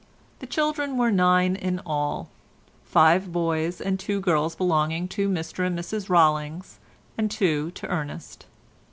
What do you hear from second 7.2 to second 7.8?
two